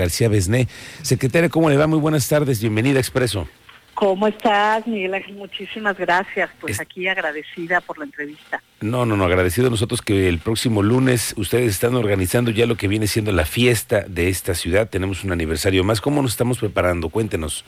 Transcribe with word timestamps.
García 0.00 0.28
Besné. 0.28 0.66
Secretaria, 1.02 1.48
¿cómo 1.48 1.70
le 1.70 1.76
va? 1.76 1.86
Muy 1.86 1.98
buenas 1.98 2.28
tardes, 2.28 2.60
bienvenida 2.60 2.96
a 2.96 3.00
Expreso. 3.00 3.46
¿Cómo 3.94 4.26
estás, 4.26 4.86
Miguel 4.86 5.12
Ángel? 5.12 5.34
Muchísimas 5.34 5.98
gracias. 5.98 6.48
Pues 6.58 6.80
aquí 6.80 7.06
agradecida 7.06 7.82
por 7.82 7.98
la 7.98 8.04
entrevista. 8.04 8.62
No, 8.80 9.04
no, 9.04 9.14
no, 9.14 9.26
agradecido 9.26 9.66
a 9.66 9.70
nosotros 9.70 10.00
que 10.00 10.26
el 10.26 10.38
próximo 10.38 10.82
lunes 10.82 11.34
ustedes 11.36 11.70
están 11.72 11.94
organizando 11.94 12.50
ya 12.50 12.64
lo 12.64 12.76
que 12.76 12.88
viene 12.88 13.06
siendo 13.06 13.30
la 13.30 13.44
fiesta 13.44 14.04
de 14.08 14.30
esta 14.30 14.54
ciudad. 14.54 14.88
Tenemos 14.88 15.22
un 15.22 15.32
aniversario 15.32 15.84
más. 15.84 16.00
¿Cómo 16.00 16.22
nos 16.22 16.30
estamos 16.30 16.58
preparando? 16.58 17.10
Cuéntenos. 17.10 17.62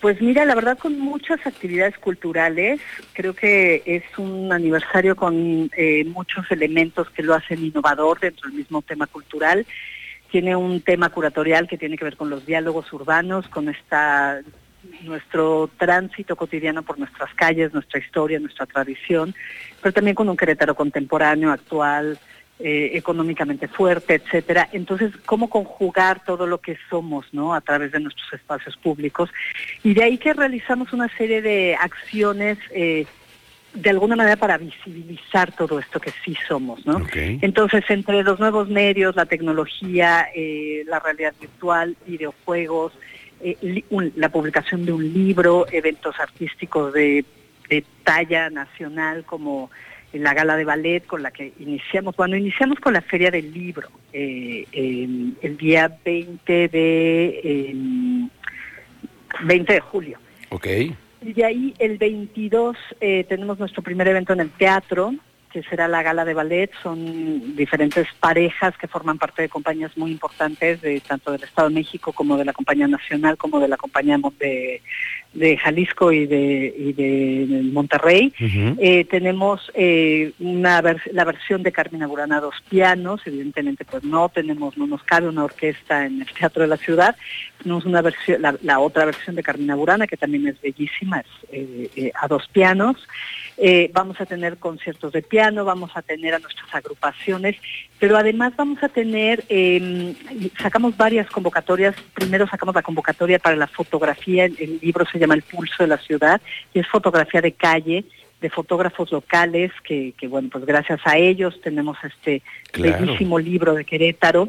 Pues 0.00 0.20
mira, 0.20 0.44
la 0.44 0.54
verdad 0.54 0.78
con 0.78 0.98
muchas 0.98 1.46
actividades 1.46 1.96
culturales, 1.98 2.80
creo 3.12 3.34
que 3.34 3.82
es 3.84 4.02
un 4.18 4.50
aniversario 4.50 5.14
con 5.14 5.70
eh, 5.76 6.04
muchos 6.04 6.50
elementos 6.50 7.08
que 7.10 7.22
lo 7.22 7.34
hacen 7.34 7.64
innovador 7.64 8.18
dentro 8.18 8.48
del 8.48 8.58
mismo 8.58 8.80
tema 8.82 9.06
cultural. 9.06 9.66
Tiene 10.30 10.56
un 10.56 10.80
tema 10.80 11.10
curatorial 11.10 11.68
que 11.68 11.78
tiene 11.78 11.96
que 11.96 12.04
ver 12.04 12.16
con 12.16 12.30
los 12.30 12.46
diálogos 12.46 12.92
urbanos, 12.92 13.48
con 13.48 13.68
esta 13.68 14.40
nuestro 15.02 15.68
tránsito 15.76 16.36
cotidiano 16.36 16.82
por 16.82 16.98
nuestras 16.98 17.32
calles, 17.34 17.72
nuestra 17.74 18.00
historia, 18.00 18.40
nuestra 18.40 18.66
tradición, 18.66 19.34
pero 19.82 19.92
también 19.92 20.14
con 20.14 20.28
un 20.28 20.36
Querétaro 20.36 20.74
contemporáneo, 20.74 21.52
actual, 21.52 22.18
eh, 22.58 22.90
económicamente 22.94 23.68
fuerte, 23.68 24.14
etcétera. 24.14 24.68
Entonces, 24.72 25.12
cómo 25.24 25.48
conjugar 25.48 26.22
todo 26.24 26.46
lo 26.46 26.58
que 26.58 26.76
somos, 26.90 27.24
¿no? 27.32 27.54
A 27.54 27.62
través 27.62 27.90
de 27.92 28.00
nuestros 28.00 28.30
espacios 28.34 28.76
públicos. 28.76 29.30
Y 29.82 29.94
de 29.94 30.04
ahí 30.04 30.18
que 30.18 30.34
realizamos 30.34 30.92
una 30.92 31.08
serie 31.16 31.40
de 31.40 31.74
acciones 31.76 32.58
eh, 32.70 33.06
de 33.74 33.90
alguna 33.90 34.16
manera 34.16 34.36
para 34.36 34.58
visibilizar 34.58 35.52
todo 35.52 35.78
esto 35.78 36.00
que 36.00 36.12
sí 36.24 36.36
somos, 36.48 36.84
¿no? 36.86 37.00
Entonces, 37.14 37.84
entre 37.88 38.22
los 38.22 38.40
nuevos 38.40 38.68
medios, 38.68 39.14
la 39.14 39.26
tecnología, 39.26 40.28
eh, 40.34 40.82
la 40.86 40.98
realidad 40.98 41.34
virtual, 41.40 41.96
videojuegos, 42.06 42.92
eh, 43.40 43.84
la 44.16 44.28
publicación 44.28 44.84
de 44.84 44.92
un 44.92 45.12
libro, 45.12 45.66
eventos 45.70 46.18
artísticos 46.18 46.92
de, 46.92 47.24
talla 48.02 48.50
nacional 48.50 49.24
como 49.24 49.70
la 50.12 50.34
gala 50.34 50.56
de 50.56 50.64
ballet 50.64 51.06
con 51.06 51.22
la 51.22 51.30
que 51.30 51.52
iniciamos, 51.60 52.16
cuando 52.16 52.36
iniciamos 52.36 52.80
con 52.80 52.92
la 52.94 53.00
feria 53.00 53.30
del 53.30 53.52
libro, 53.52 53.88
eh, 54.12 54.66
el 54.72 55.56
día 55.56 55.96
20 56.04 56.68
de, 56.68 58.28
20 59.44 59.72
de 59.72 59.80
julio. 59.80 60.18
Ok. 60.48 60.66
Y 61.22 61.32
de 61.34 61.44
ahí 61.44 61.74
el 61.78 61.98
22 61.98 62.76
eh, 63.00 63.24
tenemos 63.28 63.58
nuestro 63.58 63.82
primer 63.82 64.08
evento 64.08 64.32
en 64.32 64.40
el 64.40 64.50
teatro, 64.50 65.14
que 65.52 65.62
será 65.64 65.88
la 65.88 66.02
gala 66.02 66.24
de 66.24 66.34
ballet. 66.34 66.70
Son 66.82 67.56
diferentes 67.56 68.06
parejas 68.20 68.76
que 68.78 68.88
forman 68.88 69.18
parte 69.18 69.42
de 69.42 69.48
compañías 69.48 69.96
muy 69.96 70.12
importantes, 70.12 70.80
de 70.80 71.00
tanto 71.00 71.32
del 71.32 71.42
Estado 71.42 71.68
de 71.68 71.74
México 71.74 72.12
como 72.12 72.36
de 72.36 72.44
la 72.44 72.52
Compañía 72.52 72.88
Nacional, 72.88 73.36
como 73.36 73.60
de 73.60 73.68
la 73.68 73.76
Compañía 73.76 74.18
de, 74.38 74.80
de 75.32 75.56
Jalisco 75.56 76.10
y 76.10 76.26
de, 76.26 76.74
y 76.76 76.92
de 76.92 77.62
Monterrey. 77.72 78.32
Eh, 78.38 79.04
tenemos 79.04 79.70
eh, 79.74 80.32
una 80.40 80.82
la 81.12 81.24
versión 81.24 81.62
de 81.62 81.72
Carmina 81.72 82.06
Burana 82.06 82.40
dos 82.40 82.56
pianos, 82.68 83.20
evidentemente 83.26 83.84
pues 83.84 84.02
no 84.02 84.28
tenemos, 84.28 84.76
no 84.76 84.86
nos 84.86 85.02
cabe 85.04 85.28
una 85.28 85.44
orquesta 85.44 86.06
en 86.06 86.22
el 86.22 86.28
Teatro 86.32 86.62
de 86.62 86.68
la 86.68 86.76
Ciudad. 86.76 87.16
Tenemos 87.62 87.84
una 87.84 88.02
versión, 88.02 88.42
la, 88.62 88.80
otra 88.80 89.04
versión 89.04 89.36
de 89.36 89.42
Carmina 89.42 89.76
Burana, 89.76 90.06
que 90.06 90.16
también 90.16 90.48
es 90.48 90.60
bellísima, 90.60 91.20
es 91.20 91.26
eh, 91.52 92.12
a 92.20 92.26
dos 92.26 92.48
pianos. 92.48 92.96
vamos 93.92 94.20
a 94.20 94.26
tener 94.26 94.56
conciertos 94.56 95.12
de 95.12 95.22
piano, 95.22 95.64
vamos 95.64 95.90
a 95.94 96.02
tener 96.02 96.34
a 96.34 96.38
nuestras 96.38 96.74
agrupaciones, 96.74 97.56
pero 98.00 98.16
además 98.16 98.54
vamos 98.56 98.82
a 98.82 98.88
tener, 98.88 99.44
em, 99.50 100.14
sacamos 100.60 100.96
varias 100.96 101.28
convocatorias, 101.28 101.94
primero 102.14 102.48
sacamos 102.48 102.74
la 102.74 102.82
convocatoria 102.82 103.38
para 103.38 103.56
la 103.56 103.66
fotografía, 103.66 104.46
el 104.46 104.78
libro 104.80 105.04
se 105.04 105.18
llama 105.18 105.34
El 105.34 105.42
Pulso 105.42 105.76
de 105.80 105.86
la 105.86 105.98
Ciudad, 105.98 106.40
y 106.72 106.78
es 106.80 106.88
fotografía 106.88 107.42
de 107.42 107.52
calle, 107.52 108.06
de 108.40 108.48
fotógrafos 108.48 109.12
locales, 109.12 109.70
que, 109.84 110.14
bueno, 110.28 110.48
pues 110.50 110.64
gracias 110.64 110.98
a 111.04 111.18
ellos 111.18 111.60
tenemos 111.60 111.98
este 112.02 112.42
bellísimo 112.72 113.38
libro 113.38 113.74
de 113.74 113.84
Querétaro. 113.84 114.48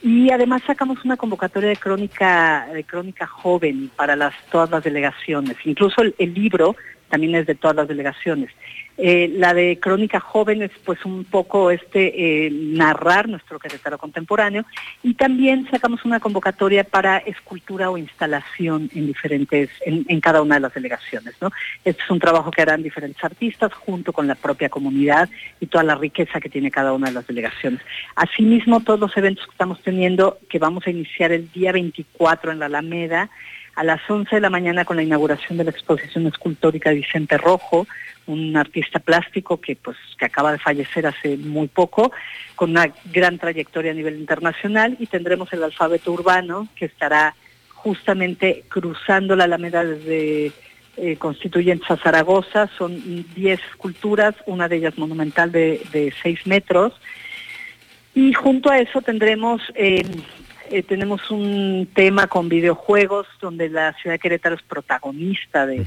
Y 0.00 0.30
además 0.30 0.62
sacamos 0.64 1.04
una 1.04 1.16
convocatoria 1.16 1.70
de 1.70 1.76
crónica, 1.76 2.68
de 2.72 2.84
crónica 2.84 3.26
joven 3.26 3.90
para 3.96 4.14
las, 4.14 4.34
todas 4.52 4.70
las 4.70 4.84
delegaciones. 4.84 5.56
Incluso 5.64 6.02
el 6.02 6.34
libro 6.34 6.76
también 7.08 7.34
es 7.34 7.46
de 7.46 7.54
todas 7.54 7.74
las 7.74 7.88
delegaciones. 7.88 8.50
Eh, 8.96 9.28
la 9.34 9.54
de 9.54 9.80
Crónica 9.80 10.20
Jóvenes, 10.20 10.70
pues 10.84 11.04
un 11.04 11.24
poco 11.24 11.72
este 11.72 12.46
eh, 12.46 12.50
narrar 12.52 13.28
nuestro 13.28 13.58
Querétaro 13.58 13.98
contemporáneo 13.98 14.64
y 15.02 15.14
también 15.14 15.66
sacamos 15.68 16.04
una 16.04 16.20
convocatoria 16.20 16.84
para 16.84 17.18
escultura 17.18 17.90
o 17.90 17.98
instalación 17.98 18.88
en 18.94 19.06
diferentes, 19.06 19.68
en, 19.84 20.20
cada 20.20 20.42
una 20.42 20.54
de 20.54 20.60
las 20.60 20.74
delegaciones, 20.74 21.34
¿no? 21.40 21.50
Este 21.84 22.02
es 22.02 22.10
un 22.10 22.20
trabajo 22.20 22.52
que 22.52 22.62
harán 22.62 22.84
diferentes 22.84 23.22
artistas 23.24 23.72
junto 23.74 24.12
con 24.12 24.28
la 24.28 24.36
propia 24.36 24.68
comunidad 24.68 25.28
y 25.58 25.66
toda 25.66 25.82
la 25.82 25.96
riqueza 25.96 26.40
que 26.40 26.48
tiene 26.48 26.70
cada 26.70 26.92
una 26.92 27.08
de 27.08 27.14
las 27.14 27.26
delegaciones. 27.26 27.80
Asimismo, 28.14 28.80
todos 28.80 29.00
los 29.00 29.16
eventos 29.16 29.44
que 29.44 29.52
estamos 29.52 29.82
teniendo, 29.82 30.38
que 30.48 30.60
vamos 30.60 30.86
a 30.86 30.90
iniciar 30.90 31.32
el 31.32 31.50
día 31.50 31.72
24 31.72 32.52
en 32.52 32.60
la 32.60 32.66
Alameda, 32.66 33.28
a 33.76 33.84
las 33.84 34.00
11 34.08 34.36
de 34.36 34.40
la 34.40 34.50
mañana 34.50 34.84
con 34.84 34.96
la 34.96 35.02
inauguración 35.02 35.58
de 35.58 35.64
la 35.64 35.70
exposición 35.70 36.26
escultórica 36.26 36.90
de 36.90 36.96
Vicente 36.96 37.38
Rojo, 37.38 37.86
un 38.26 38.56
artista 38.56 39.00
plástico 39.00 39.60
que 39.60 39.76
pues 39.76 39.96
que 40.18 40.24
acaba 40.24 40.52
de 40.52 40.58
fallecer 40.58 41.06
hace 41.06 41.36
muy 41.36 41.68
poco, 41.68 42.12
con 42.54 42.70
una 42.70 42.92
gran 43.12 43.38
trayectoria 43.38 43.92
a 43.92 43.94
nivel 43.94 44.18
internacional 44.18 44.96
y 44.98 45.06
tendremos 45.06 45.52
el 45.52 45.62
alfabeto 45.62 46.12
urbano 46.12 46.68
que 46.76 46.86
estará 46.86 47.34
justamente 47.74 48.64
cruzando 48.68 49.36
la 49.36 49.44
Alameda 49.44 49.84
desde 49.84 50.52
eh, 50.96 51.16
Constituyentes 51.16 51.90
a 51.90 51.96
Zaragoza, 51.96 52.70
son 52.78 53.26
10 53.34 53.60
esculturas, 53.70 54.34
una 54.46 54.68
de 54.68 54.76
ellas 54.76 54.96
monumental 54.96 55.50
de, 55.50 55.82
de 55.92 56.14
6 56.22 56.46
metros, 56.46 56.92
y 58.14 58.32
junto 58.32 58.70
a 58.70 58.78
eso 58.78 59.02
tendremos 59.02 59.60
eh, 59.74 60.02
eh, 60.70 60.82
tenemos 60.82 61.30
un 61.30 61.88
tema 61.94 62.26
con 62.26 62.48
videojuegos 62.48 63.26
donde 63.40 63.68
la 63.68 63.92
ciudad 63.94 64.14
de 64.14 64.18
Querétaro 64.18 64.54
es 64.54 64.62
protagonista 64.62 65.66
de, 65.66 65.84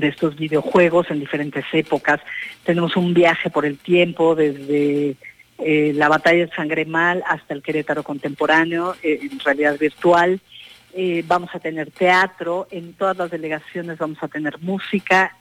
estos 0.00 0.36
videojuegos 0.36 1.10
en 1.10 1.20
diferentes 1.20 1.64
épocas. 1.72 2.20
Tenemos 2.64 2.96
un 2.96 3.14
viaje 3.14 3.50
por 3.50 3.64
el 3.64 3.78
tiempo 3.78 4.34
desde 4.34 5.16
eh, 5.58 5.92
la 5.94 6.08
batalla 6.08 6.46
de 6.46 6.54
Sangre 6.54 6.84
Mal 6.84 7.22
hasta 7.26 7.54
el 7.54 7.62
Querétaro 7.62 8.02
contemporáneo 8.02 8.94
eh, 9.02 9.20
en 9.22 9.38
realidad 9.40 9.78
virtual. 9.78 10.40
vamos 11.26 11.50
a 11.54 11.58
tener 11.58 11.90
teatro, 11.90 12.66
en 12.70 12.92
todas 12.94 13.16
las 13.16 13.30
delegaciones 13.30 13.98
vamos 13.98 14.18
a 14.22 14.28
tener 14.28 14.58
música 14.60 15.36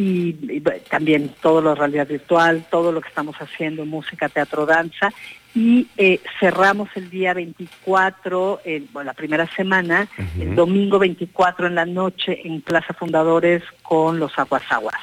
y, 0.00 0.60
también 0.88 1.34
todo 1.42 1.60
lo 1.60 1.74
realidad 1.74 2.06
virtual, 2.06 2.64
todo 2.70 2.92
lo 2.92 3.00
que 3.00 3.08
estamos 3.08 3.34
haciendo, 3.36 3.84
música, 3.84 4.28
teatro, 4.28 4.64
danza. 4.64 5.12
Y 5.56 5.88
eh, 5.96 6.20
cerramos 6.38 6.88
el 6.94 7.10
día 7.10 7.34
24, 7.34 8.60
bueno, 8.92 9.06
la 9.06 9.14
primera 9.14 9.48
semana, 9.56 10.06
el 10.38 10.54
domingo 10.54 11.00
24 11.00 11.66
en 11.66 11.74
la 11.74 11.84
noche 11.84 12.40
en 12.44 12.60
Plaza 12.60 12.94
Fundadores 12.94 13.64
con 13.82 14.20
los 14.20 14.38
Aguas 14.38 14.62
Aguas. 14.70 15.00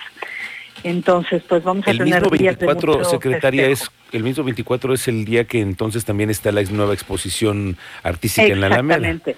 Entonces, 0.83 1.43
pues 1.49 1.61
vamos 1.63 1.85
a 1.87 1.91
el 1.91 1.97
tener 1.97 2.21
mismo 2.21 2.29
24, 2.29 3.03
secretaria, 3.03 3.67
es 3.67 3.91
el 4.13 4.23
mismo 4.23 4.45
24 4.45 4.93
es 4.93 5.07
el 5.09 5.25
día 5.25 5.43
que 5.43 5.59
entonces 5.59 6.05
también 6.05 6.29
está 6.29 6.53
la 6.53 6.63
nueva 6.63 6.93
exposición 6.93 7.75
artística 8.03 8.47
en 8.47 8.61
la 8.61 8.67
Alameda. 8.67 8.95
Exactamente. 8.95 9.35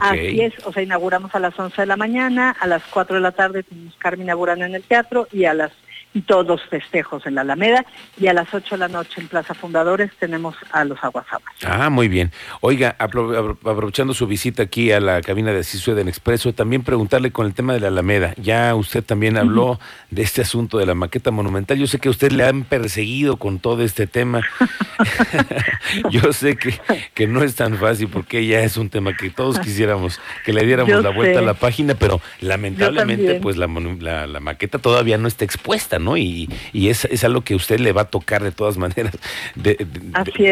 Así 0.00 0.40
es, 0.40 0.54
o 0.66 0.72
sea, 0.72 0.82
inauguramos 0.82 1.34
a 1.34 1.38
las 1.38 1.58
11 1.58 1.82
de 1.82 1.86
la 1.86 1.96
mañana, 1.96 2.56
a 2.58 2.66
las 2.66 2.82
4 2.84 3.16
de 3.16 3.22
la 3.22 3.32
tarde 3.32 3.62
tenemos 3.62 3.94
Carmina 3.96 4.34
Burana 4.34 4.66
en 4.66 4.74
el 4.74 4.82
teatro 4.82 5.28
y 5.30 5.44
a 5.44 5.54
las 5.54 5.72
y 6.14 6.22
todos 6.22 6.46
los 6.46 6.62
festejos 6.62 7.26
en 7.26 7.34
la 7.34 7.40
Alameda 7.40 7.84
y 8.18 8.28
a 8.28 8.32
las 8.32 8.54
8 8.54 8.76
de 8.76 8.78
la 8.78 8.88
noche 8.88 9.20
en 9.20 9.28
Plaza 9.28 9.52
Fundadores 9.52 10.12
tenemos 10.18 10.54
a 10.70 10.84
los 10.84 11.02
aguasamas. 11.02 11.52
Ah, 11.66 11.90
muy 11.90 12.08
bien. 12.08 12.30
Oiga, 12.60 12.96
aprovechando 12.98 14.14
su 14.14 14.26
visita 14.26 14.62
aquí 14.62 14.92
a 14.92 15.00
la 15.00 15.20
cabina 15.22 15.52
de 15.52 15.64
Cisueda 15.64 16.00
en 16.00 16.08
Expreso, 16.08 16.52
también 16.52 16.84
preguntarle 16.84 17.32
con 17.32 17.46
el 17.46 17.54
tema 17.54 17.72
de 17.72 17.80
la 17.80 17.88
Alameda. 17.88 18.34
Ya 18.36 18.74
usted 18.76 19.02
también 19.02 19.36
habló 19.36 19.80
de 20.10 20.22
este 20.22 20.42
asunto 20.42 20.78
de 20.78 20.86
la 20.86 20.94
maqueta 20.94 21.32
monumental. 21.32 21.78
Yo 21.78 21.88
sé 21.88 21.98
que 21.98 22.08
usted 22.08 22.30
le 22.30 22.44
han 22.44 22.62
perseguido 22.62 23.36
con 23.36 23.58
todo 23.58 23.82
este 23.82 24.06
tema. 24.06 24.42
Yo 26.10 26.32
sé 26.32 26.56
que, 26.56 26.80
que 27.14 27.26
no 27.26 27.42
es 27.42 27.56
tan 27.56 27.76
fácil 27.76 28.08
porque 28.08 28.46
ya 28.46 28.60
es 28.60 28.76
un 28.76 28.88
tema 28.88 29.16
que 29.16 29.30
todos 29.30 29.58
quisiéramos 29.58 30.20
que 30.44 30.52
le 30.52 30.64
diéramos 30.64 31.02
la 31.02 31.10
vuelta 31.10 31.40
a 31.40 31.42
la 31.42 31.54
página, 31.54 31.94
pero 31.94 32.20
lamentablemente 32.40 33.40
pues 33.40 33.56
la, 33.56 33.66
la, 33.66 34.26
la 34.26 34.40
maqueta 34.40 34.78
todavía 34.78 35.18
no 35.18 35.26
está 35.26 35.44
expuesta, 35.44 35.98
¿no? 35.98 36.03
Y, 36.16 36.48
y 36.72 36.88
es, 36.88 37.04
es, 37.06 37.24
algo 37.24 37.42
que 37.42 37.54
a 37.54 37.56
usted 37.56 37.80
le 37.80 37.92
va 37.92 38.02
a 38.02 38.10
tocar 38.10 38.42
de 38.42 38.52
todas 38.52 38.76
maneras, 38.76 39.16
de, 39.54 39.86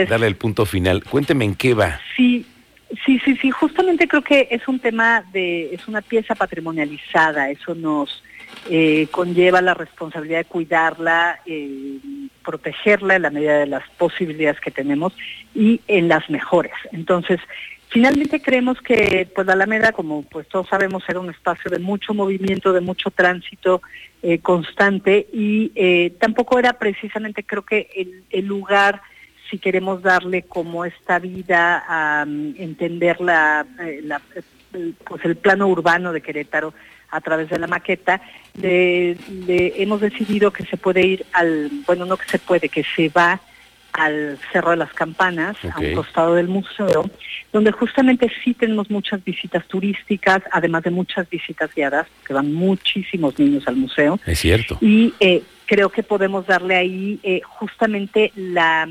darle 0.09 0.27
el 0.27 0.37
punto 0.37 0.67
final. 0.67 1.05
Cuénteme 1.05 1.45
en 1.45 1.55
qué 1.55 1.75
va. 1.75 2.01
Sí, 2.17 2.47
sí, 3.05 3.21
sí, 3.25 3.37
sí, 3.37 3.51
justamente 3.51 4.09
creo 4.09 4.23
que 4.23 4.49
es 4.51 4.67
un 4.69 4.79
tema 4.79 5.25
de, 5.33 5.75
es 5.75 5.87
una 5.89 6.03
pieza 6.03 6.35
patrimonializada, 6.35 7.51
eso 7.51 7.75
nos 7.75 8.23
eh, 8.71 9.09
conlleva 9.11 9.61
la 9.61 9.75
responsabilidad 9.75 10.39
de 10.39 10.45
cuidarla, 10.45 11.41
eh, 11.47 11.99
protegerla 12.45 13.17
en 13.17 13.23
la 13.23 13.31
medida 13.31 13.59
de 13.59 13.67
las 13.67 13.89
posibilidades 13.99 14.61
que 14.61 14.71
tenemos 14.71 15.15
y 15.55 15.81
en 15.89 16.09
las 16.09 16.29
mejores. 16.31 16.73
Entonces, 16.93 17.41
Finalmente 17.93 18.41
creemos 18.41 18.81
que 18.81 19.29
pues 19.35 19.47
la 19.47 19.53
Alameda, 19.53 19.93
como 19.93 20.23
pues 20.23 20.49
todos 20.49 20.67
sabemos, 20.67 21.05
era 21.09 21.21
un 21.21 21.29
espacio 21.29 21.71
de 21.71 21.79
mucho 21.79 22.15
movimiento, 22.15 22.73
de 22.73 22.81
mucho 22.81 23.11
tránsito 23.11 23.83
eh, 24.23 24.39
constante 24.39 25.27
y 25.31 25.73
eh, 25.75 26.15
tampoco 26.19 26.59
era 26.59 26.73
precisamente 26.73 27.45
creo 27.45 27.67
que 27.67 28.23
el, 28.31 28.47
lugar 28.47 29.03
si 29.51 29.59
queremos 29.59 30.01
darle 30.01 30.45
como 30.45 30.87
esta 30.87 31.19
vida 31.19 31.85
a 31.87 32.25
mm, 32.25 32.55
entender 32.57 33.21
la, 33.21 33.67
eh, 33.81 34.03
pues 35.05 35.23
el 35.27 35.37
plano 35.37 35.69
urbano 35.69 36.15
de 36.15 36.23
Querétaro 36.23 36.73
a 37.11 37.21
través 37.21 37.51
de 37.51 37.59
la 37.59 37.67
maqueta, 37.67 38.23
hemos 38.55 40.01
decidido 40.01 40.51
que 40.51 40.65
se 40.65 40.79
puede 40.79 41.07
ir 41.07 41.27
al, 41.35 41.71
bueno, 41.87 42.07
no 42.07 42.17
que 42.17 42.25
se 42.27 42.39
puede, 42.39 42.71
que 42.71 42.85
se 42.97 43.11
va 43.11 43.39
al 43.93 44.39
Cerro 44.53 44.71
de 44.71 44.77
las 44.79 44.93
Campanas, 44.93 45.57
a 45.65 45.79
un 45.79 45.95
costado 45.95 46.35
del 46.35 46.49
museo, 46.49 47.11
donde 47.53 47.73
justamente 47.73 48.31
sí 48.43 48.55
tenemos 48.55 48.91
muchas 48.91 49.23
visitas 49.23 49.67
turísticas, 49.67 50.43
además 50.51 50.83
de 50.83 50.91
muchas 50.91 51.29
visitas 51.29 51.71
guiadas, 51.75 52.07
que 52.27 52.33
van 52.33 52.53
muchísimos 52.53 53.39
niños 53.39 53.67
al 53.67 53.77
museo. 53.77 54.19
Es 54.27 54.39
cierto. 54.39 54.79
Y 54.81 55.13
eh, 55.21 55.43
creo 55.67 55.91
que 55.91 56.03
podemos 56.03 56.47
darle 56.47 56.77
ahí 56.77 57.21
eh, 57.23 57.43
justamente 57.45 58.33
la, 58.35 58.89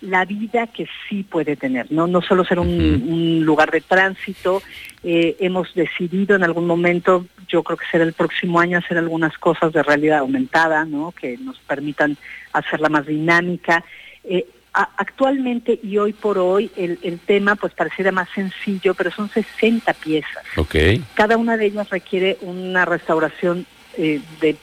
la 0.00 0.24
vida 0.24 0.66
que 0.66 0.86
sí 1.08 1.22
puede 1.22 1.56
tener, 1.56 1.92
no, 1.92 2.06
no 2.06 2.22
solo 2.22 2.44
ser 2.44 2.58
un, 2.58 3.44
lugar 3.44 3.70
de 3.70 3.80
tránsito. 3.82 4.62
Eh, 5.04 5.36
hemos 5.40 5.74
decidido 5.74 6.36
en 6.36 6.44
algún 6.44 6.66
momento, 6.66 7.26
yo 7.48 7.62
creo 7.62 7.76
que 7.76 7.86
será 7.90 8.04
el 8.04 8.12
próximo 8.12 8.60
año, 8.60 8.78
hacer 8.78 8.96
algunas 8.96 9.36
cosas 9.36 9.72
de 9.72 9.82
realidad 9.82 10.20
aumentada, 10.20 10.84
¿no? 10.84 11.12
que 11.12 11.36
nos 11.38 11.58
permitan 11.58 12.16
hacerla 12.52 12.88
más 12.88 13.06
dinámica 13.06 13.84
eh, 14.24 14.46
actualmente 14.72 15.78
y 15.82 15.98
hoy 15.98 16.12
por 16.12 16.38
hoy 16.38 16.70
el, 16.76 17.18
tema 17.20 17.56
pues 17.56 17.74
pareciera 17.74 18.10
más 18.10 18.28
sencillo, 18.34 18.94
pero 18.94 19.10
son 19.10 19.28
60 19.28 19.92
piezas. 19.94 20.44
Okay. 20.56 21.04
Cada 21.14 21.36
una 21.36 21.56
de 21.56 21.66
ellas 21.66 21.90
requiere 21.90 22.38
una 22.40 22.84
restauración 22.84 23.66
eh, 23.98 24.20
de, 24.40 24.56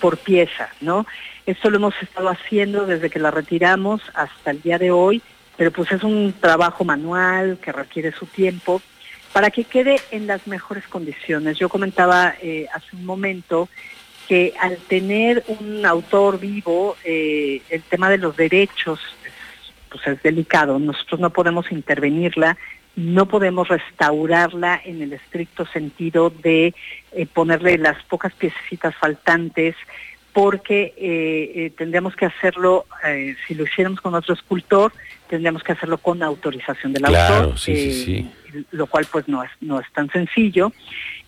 por 0.00 0.16
pieza, 0.16 0.70
¿no? 0.80 1.06
Esto 1.44 1.68
lo 1.68 1.76
hemos 1.76 1.94
estado 2.00 2.28
haciendo 2.28 2.86
desde 2.86 3.10
que 3.10 3.18
la 3.18 3.30
retiramos 3.30 4.00
hasta 4.14 4.50
el 4.50 4.62
día 4.62 4.78
de 4.78 4.90
hoy, 4.90 5.20
pero 5.56 5.70
pues 5.70 5.92
es 5.92 6.02
un 6.02 6.34
trabajo 6.40 6.84
manual 6.84 7.58
que 7.60 7.72
requiere 7.72 8.12
su 8.12 8.24
tiempo 8.26 8.80
para 9.32 9.50
que 9.50 9.64
quede 9.64 9.96
en 10.10 10.26
las 10.26 10.46
mejores 10.46 10.86
condiciones. 10.88 11.58
Yo 11.58 11.68
comentaba 11.68 12.34
eh, 12.40 12.66
hace 12.72 12.96
un 12.96 13.04
momento 13.04 13.68
que 14.30 14.54
al 14.60 14.76
tener 14.76 15.42
un 15.48 15.84
autor 15.84 16.38
vivo, 16.38 16.96
eh, 17.02 17.62
el 17.68 17.82
tema 17.82 18.08
de 18.08 18.16
los 18.16 18.36
derechos 18.36 19.00
pues 19.88 20.06
es 20.06 20.22
delicado. 20.22 20.78
Nosotros 20.78 21.18
no 21.18 21.30
podemos 21.30 21.72
intervenirla, 21.72 22.56
no 22.94 23.26
podemos 23.26 23.66
restaurarla 23.66 24.80
en 24.84 25.02
el 25.02 25.14
estricto 25.14 25.66
sentido 25.66 26.30
de 26.30 26.76
eh, 27.10 27.26
ponerle 27.26 27.76
las 27.76 28.00
pocas 28.04 28.32
piecitas 28.34 28.94
faltantes, 28.94 29.74
porque 30.32 30.94
eh, 30.96 31.72
tendríamos 31.76 32.14
que 32.16 32.26
hacerlo, 32.26 32.86
si 33.46 33.54
lo 33.54 33.64
hiciéramos 33.64 34.00
con 34.00 34.14
otro 34.14 34.34
escultor, 34.34 34.92
tendríamos 35.30 35.62
que 35.62 35.72
hacerlo 35.72 35.98
con 35.98 36.24
autorización 36.24 36.92
del 36.92 37.04
autor, 37.04 37.54
lo 38.72 38.86
cual 38.88 39.06
pues 39.10 39.28
no 39.28 39.44
es, 39.44 39.50
no 39.60 39.78
es 39.78 39.86
tan 39.92 40.10
sencillo. 40.10 40.72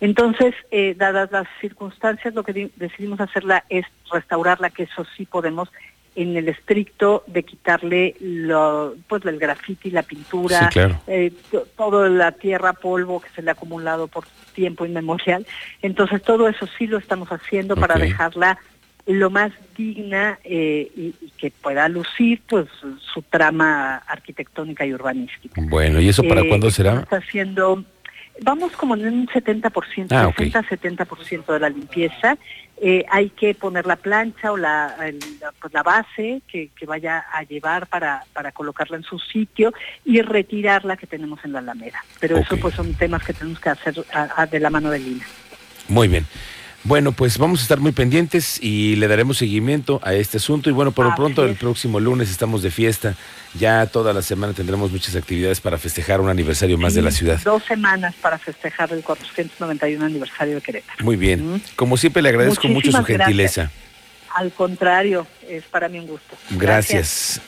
Entonces, 0.01 0.53
eh, 0.71 0.93
dadas 0.97 1.31
las 1.31 1.47
circunstancias, 1.61 2.33
lo 2.33 2.43
que 2.43 2.69
decidimos 2.75 3.21
hacerla 3.21 3.63
es 3.69 3.85
restaurarla, 4.11 4.71
que 4.71 4.83
eso 4.83 5.05
sí 5.15 5.25
podemos 5.25 5.69
en 6.15 6.35
el 6.35 6.49
estricto 6.49 7.23
de 7.27 7.43
quitarle 7.43 8.15
lo, 8.19 8.93
pues 9.07 9.25
el 9.25 9.39
grafiti, 9.39 9.89
la 9.89 10.03
pintura, 10.03 10.69
eh, 11.07 11.31
toda 11.77 12.09
la 12.09 12.33
tierra, 12.33 12.73
polvo 12.73 13.21
que 13.21 13.29
se 13.29 13.41
le 13.41 13.51
ha 13.51 13.53
acumulado 13.53 14.07
por 14.07 14.25
tiempo 14.53 14.85
inmemorial. 14.85 15.47
Entonces 15.81 16.21
todo 16.21 16.49
eso 16.49 16.67
sí 16.77 16.87
lo 16.87 16.97
estamos 16.97 17.29
haciendo 17.29 17.75
para 17.77 17.95
dejarla 17.95 18.59
lo 19.05 19.29
más 19.29 19.51
digna 19.75 20.39
eh, 20.43 20.89
y, 20.95 21.13
que 21.37 21.51
pueda 21.51 21.89
lucir 21.89 22.41
pues 22.47 22.67
su 23.13 23.21
trama 23.23 23.97
arquitectónica 24.07 24.85
y 24.85 24.93
urbanística. 24.93 25.61
Bueno, 25.65 25.99
¿y 25.99 26.09
eso 26.09 26.23
para 26.23 26.47
cuándo 26.47 26.71
será? 26.71 27.01
Está 27.01 27.17
haciendo 27.17 27.83
Vamos 28.41 28.71
como 28.73 28.95
en 28.95 29.05
un 29.05 29.27
70%, 29.27 30.07
ah, 30.11 30.33
60-70% 30.35 31.53
de 31.53 31.59
la 31.59 31.69
limpieza. 31.69 32.37
Eh, 32.81 33.05
hay 33.09 33.29
que 33.29 33.53
poner 33.53 33.85
la 33.85 33.95
plancha 33.95 34.51
o 34.51 34.57
la, 34.57 34.95
pues 35.61 35.73
la 35.73 35.83
base 35.83 36.41
que, 36.47 36.69
vaya 36.87 37.25
a 37.31 37.43
llevar 37.43 37.87
para, 37.87 38.25
para 38.33 38.51
colocarla 38.51 38.97
en 38.97 39.03
su 39.03 39.19
sitio 39.19 39.71
y 40.03 40.21
retirar 40.21 40.83
la 40.83 40.97
que 40.97 41.05
tenemos 41.05 41.39
en 41.45 41.53
la 41.53 41.59
alameda. 41.59 42.03
Pero 42.19 42.37
eso 42.37 42.57
pues 42.57 42.73
son 42.73 42.93
temas 42.95 43.23
que 43.23 43.33
tenemos 43.33 43.59
que 43.59 43.69
hacer 43.69 44.03
de 44.49 44.59
la 44.59 44.69
mano 44.69 44.89
de 44.89 44.99
Lina. 44.99 45.25
Muy 45.87 46.07
bien. 46.07 46.25
Bueno, 46.85 47.13
pues 47.13 47.37
vamos 47.37 47.59
a 47.59 47.63
estar 47.63 47.79
muy 47.79 47.93
pendientes 47.93 48.61
y 48.61 48.97
le 48.97 49.07
daremos 49.07 49.37
seguimiento 49.37 50.01
a 50.03 50.13
este 50.13 50.37
asunto. 50.37 50.69
Y 50.69 50.73
bueno, 50.73 50.91
por 50.91 51.05
lo 51.05 51.15
pronto, 51.15 51.45
el 51.45 51.55
próximo 51.55 51.99
lunes 51.99 52.29
estamos 52.29 52.61
de 52.61 52.71
fiesta. 52.71 53.15
Ya 53.57 53.85
toda 53.85 54.11
la 54.11 54.21
semana 54.21 54.51
tendremos 54.53 54.91
muchas 54.91 55.15
actividades 55.15 55.61
para 55.61 55.77
festejar 55.77 56.19
un 56.19 56.29
aniversario 56.29 56.77
más 56.77 56.93
de 56.93 57.01
la 57.01 57.11
ciudad. 57.11 57.39
Dos 57.41 57.63
semanas 57.63 58.13
para 58.21 58.37
festejar 58.37 58.91
el 58.91 59.01
491 59.01 60.03
aniversario 60.03 60.55
de 60.55 60.61
Querétaro. 60.61 61.05
Muy 61.05 61.15
bien. 61.15 61.61
Como 61.77 61.95
siempre, 61.95 62.21
le 62.21 62.29
agradezco 62.29 62.67
mucho 62.67 62.91
su 62.91 63.03
gentileza. 63.03 63.71
Al 64.35 64.51
contrario, 64.51 65.27
es 65.47 65.63
para 65.65 65.87
mí 65.87 65.99
un 65.99 66.07
gusto. 66.07 66.35
gracias. 66.51 67.39